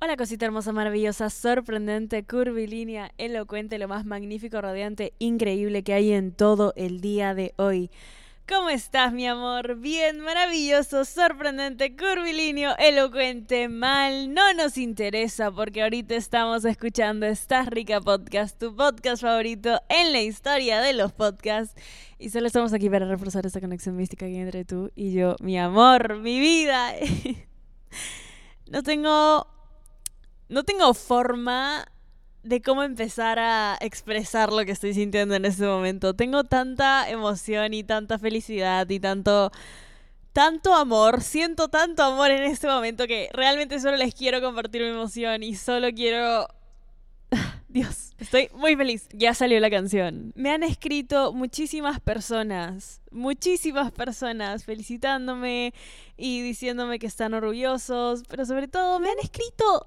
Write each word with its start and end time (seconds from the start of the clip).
Hola 0.00 0.16
cosita 0.16 0.46
hermosa, 0.46 0.70
maravillosa, 0.70 1.28
sorprendente, 1.28 2.24
curvilínea, 2.24 3.10
elocuente, 3.18 3.78
lo 3.78 3.88
más 3.88 4.06
magnífico, 4.06 4.60
radiante, 4.60 5.12
increíble 5.18 5.82
que 5.82 5.92
hay 5.92 6.12
en 6.12 6.30
todo 6.30 6.72
el 6.76 7.00
día 7.00 7.34
de 7.34 7.52
hoy. 7.56 7.90
¿Cómo 8.48 8.70
estás, 8.70 9.12
mi 9.12 9.26
amor? 9.26 9.74
Bien, 9.74 10.20
maravilloso, 10.20 11.04
sorprendente, 11.04 11.96
curvilíneo, 11.96 12.76
elocuente, 12.78 13.68
mal. 13.68 14.32
No 14.32 14.54
nos 14.54 14.78
interesa 14.78 15.50
porque 15.50 15.82
ahorita 15.82 16.14
estamos 16.14 16.64
escuchando 16.64 17.26
Estás 17.26 17.66
Rica 17.66 18.00
Podcast, 18.00 18.56
tu 18.56 18.76
podcast 18.76 19.22
favorito 19.22 19.82
en 19.88 20.12
la 20.12 20.20
historia 20.20 20.80
de 20.80 20.92
los 20.92 21.10
podcasts. 21.10 21.74
Y 22.20 22.30
solo 22.30 22.46
estamos 22.46 22.72
aquí 22.72 22.88
para 22.88 23.08
reforzar 23.08 23.44
esta 23.46 23.60
conexión 23.60 23.96
mística 23.96 24.26
que 24.26 24.40
entre 24.40 24.64
tú 24.64 24.92
y 24.94 25.10
yo, 25.10 25.34
mi 25.40 25.58
amor, 25.58 26.18
mi 26.18 26.38
vida. 26.38 26.92
no 28.70 28.84
tengo 28.84 29.57
no 30.48 30.64
tengo 30.64 30.94
forma 30.94 31.86
de 32.42 32.62
cómo 32.62 32.82
empezar 32.82 33.38
a 33.38 33.76
expresar 33.80 34.52
lo 34.52 34.64
que 34.64 34.72
estoy 34.72 34.94
sintiendo 34.94 35.34
en 35.34 35.44
este 35.44 35.66
momento. 35.66 36.14
Tengo 36.14 36.44
tanta 36.44 37.08
emoción 37.10 37.74
y 37.74 37.84
tanta 37.84 38.18
felicidad 38.18 38.88
y 38.88 39.00
tanto 39.00 39.50
tanto 40.32 40.74
amor, 40.74 41.20
siento 41.22 41.68
tanto 41.68 42.02
amor 42.02 42.30
en 42.30 42.44
este 42.44 42.68
momento 42.68 43.06
que 43.08 43.28
realmente 43.32 43.80
solo 43.80 43.96
les 43.96 44.14
quiero 44.14 44.40
compartir 44.40 44.82
mi 44.82 44.88
emoción 44.88 45.42
y 45.42 45.56
solo 45.56 45.88
quiero 45.92 46.46
Dios, 47.68 48.12
estoy 48.18 48.48
muy 48.54 48.76
feliz. 48.76 49.08
Ya 49.12 49.34
salió 49.34 49.60
la 49.60 49.70
canción. 49.70 50.32
Me 50.34 50.50
han 50.50 50.62
escrito 50.62 51.32
muchísimas 51.32 52.00
personas, 52.00 53.00
muchísimas 53.10 53.92
personas 53.92 54.64
felicitándome 54.64 55.74
y 56.16 56.42
diciéndome 56.42 56.98
que 56.98 57.06
están 57.06 57.34
orgullosos, 57.34 58.22
pero 58.28 58.46
sobre 58.46 58.68
todo 58.68 59.00
me 59.00 59.10
han 59.10 59.18
escrito 59.18 59.86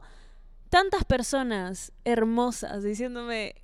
tantas 0.71 1.03
personas 1.03 1.91
hermosas 2.05 2.81
diciéndome, 2.81 3.55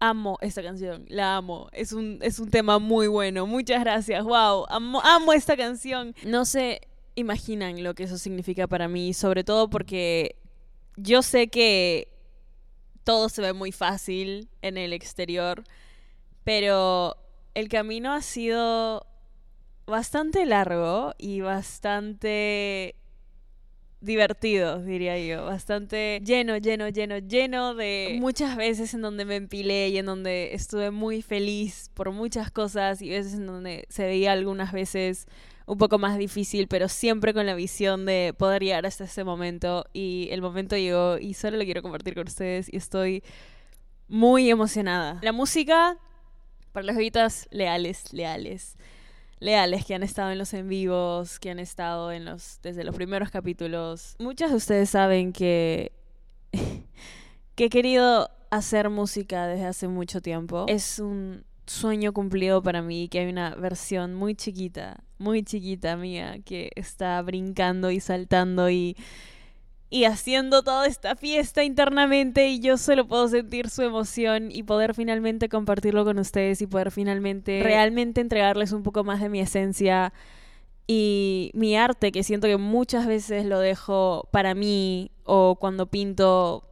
amo 0.00 0.38
esta 0.40 0.60
canción, 0.60 1.06
la 1.08 1.36
amo, 1.36 1.68
es 1.72 1.92
un, 1.92 2.18
es 2.20 2.40
un 2.40 2.50
tema 2.50 2.80
muy 2.80 3.06
bueno, 3.06 3.46
muchas 3.46 3.80
gracias, 3.80 4.24
wow, 4.24 4.66
amo, 4.68 5.00
amo 5.04 5.32
esta 5.32 5.56
canción. 5.56 6.16
No 6.24 6.44
se 6.44 6.80
imaginan 7.14 7.84
lo 7.84 7.94
que 7.94 8.02
eso 8.02 8.18
significa 8.18 8.66
para 8.66 8.88
mí, 8.88 9.14
sobre 9.14 9.44
todo 9.44 9.70
porque 9.70 10.34
yo 10.96 11.22
sé 11.22 11.46
que 11.46 12.08
todo 13.04 13.28
se 13.28 13.40
ve 13.40 13.52
muy 13.52 13.70
fácil 13.70 14.48
en 14.62 14.78
el 14.78 14.92
exterior, 14.92 15.62
pero 16.42 17.16
el 17.54 17.68
camino 17.68 18.12
ha 18.12 18.20
sido 18.20 19.06
bastante 19.86 20.44
largo 20.44 21.14
y 21.18 21.40
bastante 21.40 22.96
divertido, 24.02 24.82
diría 24.82 25.18
yo. 25.18 25.44
Bastante 25.44 26.20
lleno, 26.24 26.56
lleno, 26.58 26.88
lleno, 26.88 27.18
lleno 27.18 27.74
de 27.74 28.18
muchas 28.20 28.56
veces 28.56 28.92
en 28.94 29.00
donde 29.00 29.24
me 29.24 29.36
empilé 29.36 29.88
y 29.88 29.98
en 29.98 30.06
donde 30.06 30.54
estuve 30.54 30.90
muy 30.90 31.22
feliz 31.22 31.90
por 31.94 32.10
muchas 32.10 32.50
cosas 32.50 33.00
y 33.00 33.10
veces 33.10 33.34
en 33.34 33.46
donde 33.46 33.86
se 33.88 34.04
veía 34.04 34.32
algunas 34.32 34.72
veces 34.72 35.26
un 35.66 35.78
poco 35.78 35.98
más 35.98 36.18
difícil, 36.18 36.66
pero 36.66 36.88
siempre 36.88 37.32
con 37.32 37.46
la 37.46 37.54
visión 37.54 38.04
de 38.04 38.34
poder 38.36 38.62
llegar 38.62 38.84
hasta 38.84 39.04
ese 39.04 39.24
momento. 39.24 39.86
Y 39.92 40.28
el 40.32 40.42
momento 40.42 40.76
llegó 40.76 41.18
y 41.18 41.34
solo 41.34 41.56
lo 41.56 41.64
quiero 41.64 41.82
compartir 41.82 42.14
con 42.14 42.26
ustedes 42.26 42.72
y 42.72 42.76
estoy 42.76 43.22
muy 44.08 44.50
emocionada. 44.50 45.20
La 45.22 45.32
música, 45.32 45.96
para 46.72 46.84
las 46.84 46.96
ojitas 46.96 47.46
leales, 47.50 48.12
leales 48.12 48.76
leales 49.42 49.84
que 49.84 49.94
han 49.94 50.02
estado 50.02 50.30
en 50.30 50.38
los 50.38 50.54
en 50.54 50.68
vivos, 50.68 51.38
que 51.40 51.50
han 51.50 51.58
estado 51.58 52.12
en 52.12 52.24
los 52.24 52.60
desde 52.62 52.84
los 52.84 52.94
primeros 52.94 53.30
capítulos. 53.30 54.14
Muchos 54.18 54.50
de 54.50 54.56
ustedes 54.56 54.90
saben 54.90 55.32
que 55.32 55.92
que 57.54 57.64
he 57.64 57.68
querido 57.68 58.30
hacer 58.50 58.88
música 58.88 59.46
desde 59.46 59.66
hace 59.66 59.88
mucho 59.88 60.20
tiempo. 60.20 60.66
Es 60.68 60.98
un 61.00 61.44
sueño 61.66 62.12
cumplido 62.12 62.62
para 62.62 62.82
mí 62.82 63.08
que 63.08 63.20
hay 63.20 63.30
una 63.30 63.54
versión 63.56 64.14
muy 64.14 64.34
chiquita, 64.34 65.02
muy 65.18 65.42
chiquita 65.42 65.96
mía 65.96 66.38
que 66.44 66.70
está 66.76 67.20
brincando 67.22 67.90
y 67.90 67.98
saltando 67.98 68.70
y 68.70 68.96
y 69.92 70.06
haciendo 70.06 70.62
toda 70.62 70.86
esta 70.86 71.16
fiesta 71.16 71.64
internamente 71.64 72.48
y 72.48 72.60
yo 72.60 72.78
solo 72.78 73.06
puedo 73.06 73.28
sentir 73.28 73.68
su 73.68 73.82
emoción 73.82 74.50
y 74.50 74.62
poder 74.62 74.94
finalmente 74.94 75.50
compartirlo 75.50 76.06
con 76.06 76.18
ustedes 76.18 76.62
y 76.62 76.66
poder 76.66 76.90
finalmente 76.90 77.60
realmente 77.62 78.22
entregarles 78.22 78.72
un 78.72 78.82
poco 78.82 79.04
más 79.04 79.20
de 79.20 79.28
mi 79.28 79.40
esencia 79.40 80.14
y 80.86 81.50
mi 81.52 81.76
arte 81.76 82.10
que 82.10 82.22
siento 82.22 82.46
que 82.46 82.56
muchas 82.56 83.06
veces 83.06 83.44
lo 83.44 83.58
dejo 83.58 84.30
para 84.30 84.54
mí 84.54 85.10
o 85.24 85.56
cuando 85.56 85.84
pinto 85.84 86.64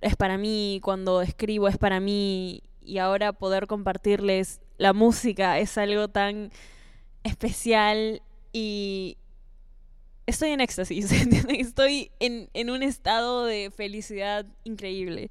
es 0.00 0.14
para 0.14 0.38
mí, 0.38 0.78
cuando 0.80 1.22
escribo 1.22 1.66
es 1.66 1.76
para 1.76 1.98
mí 1.98 2.62
y 2.80 2.98
ahora 2.98 3.32
poder 3.32 3.66
compartirles 3.66 4.60
la 4.78 4.92
música 4.92 5.58
es 5.58 5.76
algo 5.76 6.06
tan 6.06 6.52
especial 7.24 8.22
y 8.52 9.16
estoy 10.26 10.50
en 10.50 10.60
éxtasis, 10.60 11.10
estoy 11.48 12.10
en, 12.20 12.48
en, 12.54 12.70
un 12.70 12.82
estado 12.82 13.44
de 13.44 13.70
felicidad 13.70 14.46
increíble. 14.64 15.30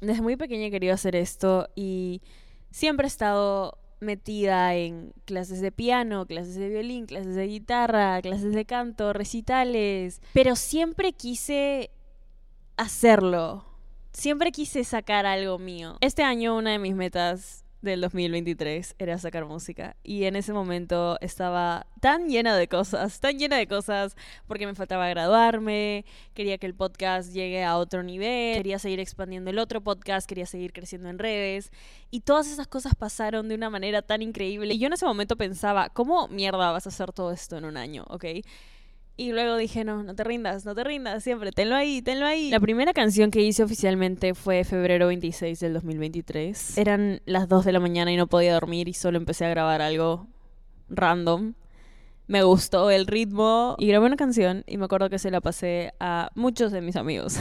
Desde 0.00 0.22
muy 0.22 0.36
pequeña 0.36 0.66
he 0.66 0.70
querido 0.70 0.94
hacer 0.94 1.14
esto 1.14 1.68
y 1.74 2.22
siempre 2.70 3.06
he 3.06 3.08
estado 3.08 3.78
metida 4.02 4.74
en 4.74 5.12
clases 5.24 5.60
de 5.60 5.72
piano, 5.72 6.26
clases 6.26 6.56
de 6.56 6.68
violín, 6.68 7.06
clases 7.06 7.36
de 7.36 7.46
guitarra, 7.46 8.20
clases 8.20 8.52
de 8.52 8.64
canto, 8.64 9.12
recitales, 9.12 10.20
pero 10.34 10.56
siempre 10.56 11.12
quise 11.12 11.90
hacerlo. 12.76 13.64
Siempre 14.12 14.52
quise 14.52 14.84
sacar 14.84 15.24
algo 15.24 15.58
mío. 15.58 15.96
Este 16.00 16.22
año 16.22 16.56
una 16.56 16.72
de 16.72 16.78
mis 16.78 16.94
metas 16.94 17.61
del 17.82 18.00
2023 18.00 18.94
era 18.98 19.18
sacar 19.18 19.44
música. 19.44 19.96
Y 20.02 20.24
en 20.24 20.36
ese 20.36 20.52
momento 20.52 21.18
estaba 21.20 21.86
tan 22.00 22.28
llena 22.28 22.56
de 22.56 22.68
cosas, 22.68 23.20
tan 23.20 23.38
llena 23.38 23.58
de 23.58 23.66
cosas, 23.66 24.16
porque 24.46 24.66
me 24.66 24.74
faltaba 24.74 25.08
graduarme, 25.08 26.04
quería 26.34 26.58
que 26.58 26.66
el 26.66 26.74
podcast 26.74 27.32
llegue 27.32 27.64
a 27.64 27.76
otro 27.76 28.02
nivel, 28.02 28.56
quería 28.56 28.78
seguir 28.78 29.00
expandiendo 29.00 29.50
el 29.50 29.58
otro 29.58 29.80
podcast, 29.82 30.28
quería 30.28 30.46
seguir 30.46 30.72
creciendo 30.72 31.08
en 31.08 31.18
redes. 31.18 31.70
Y 32.10 32.20
todas 32.20 32.50
esas 32.50 32.68
cosas 32.68 32.94
pasaron 32.94 33.48
de 33.48 33.54
una 33.54 33.68
manera 33.68 34.02
tan 34.02 34.22
increíble. 34.22 34.74
Y 34.74 34.78
yo 34.78 34.86
en 34.86 34.94
ese 34.94 35.06
momento 35.06 35.36
pensaba, 35.36 35.88
¿cómo 35.90 36.28
mierda 36.28 36.70
vas 36.70 36.86
a 36.86 36.90
hacer 36.90 37.12
todo 37.12 37.32
esto 37.32 37.58
en 37.58 37.64
un 37.64 37.76
año? 37.76 38.04
¿Ok? 38.08 38.24
Y 39.16 39.32
luego 39.32 39.56
dije, 39.56 39.84
no, 39.84 40.02
no 40.02 40.14
te 40.14 40.24
rindas, 40.24 40.64
no 40.64 40.74
te 40.74 40.84
rindas, 40.84 41.22
siempre, 41.22 41.52
tenlo 41.52 41.76
ahí, 41.76 42.00
tenlo 42.00 42.24
ahí. 42.24 42.50
La 42.50 42.60
primera 42.60 42.94
canción 42.94 43.30
que 43.30 43.42
hice 43.42 43.62
oficialmente 43.62 44.34
fue 44.34 44.64
febrero 44.64 45.06
26 45.08 45.60
del 45.60 45.74
2023. 45.74 46.78
Eran 46.78 47.20
las 47.26 47.48
2 47.48 47.64
de 47.66 47.72
la 47.72 47.80
mañana 47.80 48.10
y 48.10 48.16
no 48.16 48.26
podía 48.26 48.54
dormir 48.54 48.88
y 48.88 48.94
solo 48.94 49.18
empecé 49.18 49.44
a 49.44 49.50
grabar 49.50 49.82
algo 49.82 50.28
random. 50.88 51.54
Me 52.26 52.42
gustó 52.42 52.90
el 52.90 53.06
ritmo 53.06 53.76
y 53.78 53.88
grabé 53.88 54.06
una 54.06 54.16
canción 54.16 54.64
y 54.66 54.78
me 54.78 54.86
acuerdo 54.86 55.10
que 55.10 55.18
se 55.18 55.30
la 55.30 55.42
pasé 55.42 55.92
a 56.00 56.30
muchos 56.34 56.72
de 56.72 56.80
mis 56.80 56.96
amigos. 56.96 57.36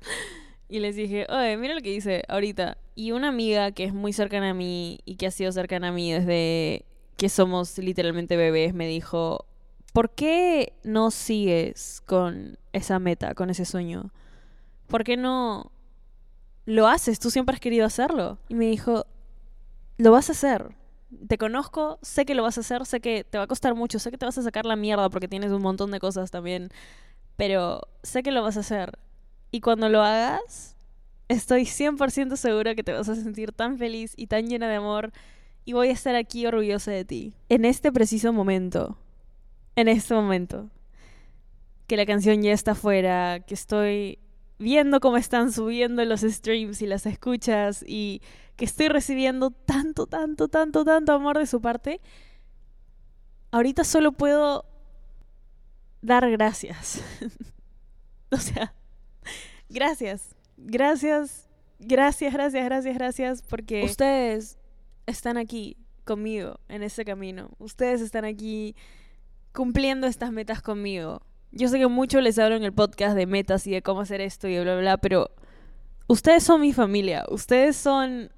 y 0.68 0.80
les 0.80 0.96
dije, 0.96 1.26
oye, 1.30 1.56
mira 1.56 1.74
lo 1.74 1.80
que 1.80 1.94
hice 1.94 2.24
ahorita. 2.28 2.76
Y 2.94 3.12
una 3.12 3.28
amiga 3.28 3.72
que 3.72 3.84
es 3.84 3.94
muy 3.94 4.12
cercana 4.12 4.50
a 4.50 4.54
mí 4.54 5.00
y 5.06 5.16
que 5.16 5.28
ha 5.28 5.30
sido 5.30 5.50
cercana 5.52 5.88
a 5.88 5.92
mí 5.92 6.12
desde 6.12 6.84
que 7.16 7.30
somos 7.30 7.78
literalmente 7.78 8.36
bebés 8.36 8.74
me 8.74 8.86
dijo, 8.86 9.46
¿por 9.92 10.10
qué 10.10 10.74
no 10.84 11.10
sigues 11.10 12.02
con 12.06 12.58
esa 12.72 12.98
meta, 12.98 13.34
con 13.34 13.50
ese 13.50 13.64
sueño? 13.64 14.12
¿Por 14.86 15.04
qué 15.04 15.16
no 15.16 15.72
lo 16.64 16.88
haces? 16.88 17.18
Tú 17.18 17.30
siempre 17.30 17.54
has 17.54 17.60
querido 17.60 17.86
hacerlo. 17.86 18.38
Y 18.48 18.54
me 18.54 18.66
dijo, 18.66 19.06
lo 19.98 20.12
vas 20.12 20.28
a 20.28 20.32
hacer. 20.32 20.74
Te 21.28 21.38
conozco, 21.38 21.98
sé 22.02 22.26
que 22.26 22.34
lo 22.34 22.42
vas 22.42 22.58
a 22.58 22.60
hacer, 22.60 22.84
sé 22.84 23.00
que 23.00 23.24
te 23.24 23.38
va 23.38 23.44
a 23.44 23.46
costar 23.46 23.74
mucho, 23.74 23.98
sé 23.98 24.10
que 24.10 24.18
te 24.18 24.26
vas 24.26 24.36
a 24.38 24.42
sacar 24.42 24.66
la 24.66 24.76
mierda 24.76 25.08
porque 25.08 25.28
tienes 25.28 25.52
un 25.52 25.62
montón 25.62 25.90
de 25.92 26.00
cosas 26.00 26.30
también, 26.30 26.68
pero 27.36 27.82
sé 28.02 28.22
que 28.22 28.32
lo 28.32 28.42
vas 28.42 28.56
a 28.56 28.60
hacer. 28.60 28.98
Y 29.52 29.60
cuando 29.60 29.88
lo 29.88 30.02
hagas, 30.02 30.76
estoy 31.28 31.62
100% 31.62 32.36
segura 32.36 32.74
que 32.74 32.82
te 32.82 32.92
vas 32.92 33.08
a 33.08 33.14
sentir 33.14 33.52
tan 33.52 33.78
feliz 33.78 34.14
y 34.16 34.26
tan 34.26 34.48
llena 34.48 34.68
de 34.68 34.76
amor 34.76 35.12
y 35.64 35.72
voy 35.72 35.88
a 35.88 35.92
estar 35.92 36.14
aquí 36.14 36.46
orgullosa 36.46 36.90
de 36.90 37.04
ti. 37.04 37.34
En 37.48 37.64
este 37.64 37.92
preciso 37.92 38.32
momento, 38.32 38.98
en 39.76 39.88
este 39.88 40.14
momento, 40.14 40.70
que 41.86 41.96
la 41.96 42.06
canción 42.06 42.42
ya 42.42 42.52
está 42.52 42.74
fuera, 42.74 43.40
que 43.40 43.54
estoy 43.54 44.18
viendo 44.58 45.00
cómo 45.00 45.18
están 45.18 45.52
subiendo 45.52 46.04
los 46.04 46.22
streams 46.22 46.80
y 46.82 46.86
las 46.86 47.06
escuchas 47.06 47.84
y 47.86 48.22
que 48.56 48.64
estoy 48.64 48.88
recibiendo 48.88 49.50
tanto, 49.50 50.06
tanto, 50.06 50.48
tanto, 50.48 50.84
tanto 50.84 51.12
amor 51.12 51.38
de 51.38 51.46
su 51.46 51.60
parte, 51.60 52.00
ahorita 53.50 53.84
solo 53.84 54.12
puedo 54.12 54.64
dar 56.00 56.30
gracias. 56.30 57.02
o 58.30 58.38
sea, 58.38 58.74
gracias, 59.68 60.34
gracias, 60.56 61.48
gracias, 61.78 62.32
gracias, 62.32 62.64
gracias, 62.64 62.94
gracias, 62.94 63.42
porque 63.42 63.84
ustedes 63.84 64.58
están 65.06 65.36
aquí 65.36 65.76
conmigo 66.04 66.60
en 66.68 66.82
ese 66.82 67.04
camino. 67.04 67.50
Ustedes 67.58 68.00
están 68.00 68.24
aquí 68.24 68.74
cumpliendo 69.56 70.06
estas 70.06 70.30
metas 70.30 70.60
conmigo. 70.60 71.22
Yo 71.50 71.68
sé 71.68 71.78
que 71.78 71.86
mucho 71.86 72.20
les 72.20 72.38
hablo 72.38 72.56
en 72.56 72.62
el 72.62 72.74
podcast 72.74 73.16
de 73.16 73.24
metas 73.24 73.66
y 73.66 73.70
de 73.70 73.80
cómo 73.80 74.02
hacer 74.02 74.20
esto 74.20 74.46
y 74.46 74.54
bla, 74.60 74.74
bla, 74.74 74.80
bla, 74.80 74.96
pero 74.98 75.30
ustedes 76.06 76.44
son 76.44 76.60
mi 76.60 76.74
familia. 76.74 77.24
Ustedes 77.30 77.74
son 77.74 78.30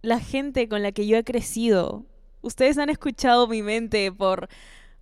la 0.00 0.20
gente 0.20 0.68
con 0.68 0.82
la 0.82 0.92
que 0.92 1.08
yo 1.08 1.16
he 1.16 1.24
crecido. 1.24 2.06
Ustedes 2.40 2.78
han 2.78 2.88
escuchado 2.88 3.48
mi 3.48 3.62
mente 3.62 4.12
por 4.12 4.48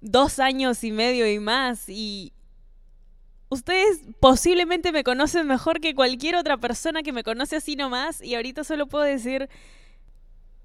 dos 0.00 0.38
años 0.38 0.82
y 0.82 0.90
medio 0.90 1.30
y 1.30 1.38
más 1.38 1.86
y 1.90 2.32
ustedes 3.50 4.00
posiblemente 4.20 4.90
me 4.90 5.04
conocen 5.04 5.46
mejor 5.46 5.80
que 5.80 5.94
cualquier 5.94 6.36
otra 6.36 6.56
persona 6.56 7.02
que 7.02 7.12
me 7.12 7.22
conoce 7.22 7.56
así 7.56 7.76
nomás 7.76 8.22
y 8.22 8.36
ahorita 8.36 8.64
solo 8.64 8.86
puedo 8.86 9.04
decir, 9.04 9.50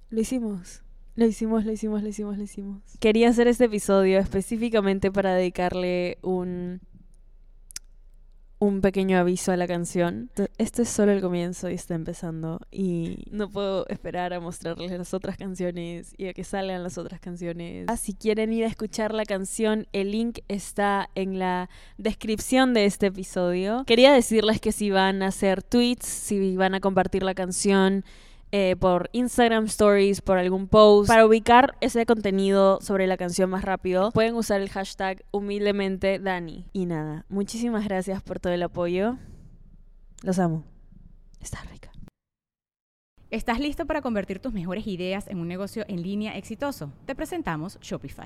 lo 0.09 0.21
hicimos. 0.21 0.81
Lo 1.15 1.25
hicimos, 1.25 1.65
lo 1.65 1.71
hicimos, 1.71 2.03
lo 2.03 2.09
hicimos, 2.09 2.37
lo 2.37 2.43
hicimos. 2.43 2.81
Quería 2.99 3.29
hacer 3.29 3.47
este 3.47 3.65
episodio 3.65 4.19
específicamente 4.19 5.11
para 5.11 5.33
dedicarle 5.35 6.17
un 6.21 6.81
un 8.61 8.79
pequeño 8.79 9.17
aviso 9.17 9.51
a 9.51 9.57
la 9.57 9.65
canción. 9.65 10.29
Este 10.59 10.83
es 10.83 10.89
solo 10.89 11.11
el 11.11 11.19
comienzo 11.19 11.67
y 11.67 11.73
está 11.73 11.95
empezando 11.95 12.59
y 12.69 13.25
no 13.31 13.49
puedo 13.49 13.87
esperar 13.87 14.33
a 14.33 14.39
mostrarles 14.39 14.91
las 14.91 15.15
otras 15.15 15.35
canciones 15.35 16.13
y 16.15 16.27
a 16.27 16.33
que 16.33 16.43
salgan 16.43 16.83
las 16.83 16.99
otras 16.99 17.19
canciones. 17.19 17.85
Ah, 17.89 17.97
si 17.97 18.13
quieren 18.13 18.53
ir 18.53 18.65
a 18.65 18.67
escuchar 18.67 19.15
la 19.15 19.25
canción, 19.25 19.87
el 19.93 20.11
link 20.11 20.41
está 20.47 21.09
en 21.15 21.39
la 21.39 21.71
descripción 21.97 22.75
de 22.75 22.85
este 22.85 23.07
episodio. 23.07 23.83
Quería 23.87 24.13
decirles 24.13 24.61
que 24.61 24.71
si 24.71 24.91
van 24.91 25.23
a 25.23 25.29
hacer 25.29 25.63
tweets, 25.63 26.05
si 26.05 26.55
van 26.55 26.75
a 26.75 26.79
compartir 26.81 27.23
la 27.23 27.33
canción, 27.33 28.05
eh, 28.51 28.75
por 28.79 29.09
Instagram 29.13 29.65
Stories, 29.65 30.21
por 30.21 30.37
algún 30.37 30.67
post. 30.67 31.07
Para 31.07 31.25
ubicar 31.25 31.75
ese 31.81 32.05
contenido 32.05 32.79
sobre 32.81 33.07
la 33.07 33.17
canción 33.17 33.49
más 33.49 33.63
rápido, 33.63 34.11
pueden 34.11 34.35
usar 34.35 34.61
el 34.61 34.69
hashtag 34.69 35.23
humildemente 35.31 36.19
Dani. 36.19 36.65
Y 36.73 36.85
nada, 36.85 37.25
muchísimas 37.29 37.85
gracias 37.85 38.21
por 38.21 38.39
todo 38.39 38.53
el 38.53 38.63
apoyo. 38.63 39.17
Los 40.21 40.39
amo. 40.39 40.63
Está 41.39 41.61
rica. 41.71 41.91
¿Estás 43.29 43.59
listo 43.59 43.85
para 43.85 44.01
convertir 44.01 44.39
tus 44.39 44.51
mejores 44.51 44.85
ideas 44.87 45.27
en 45.29 45.39
un 45.39 45.47
negocio 45.47 45.85
en 45.87 46.03
línea 46.03 46.37
exitoso? 46.37 46.91
Te 47.05 47.15
presentamos 47.15 47.79
Shopify. 47.79 48.25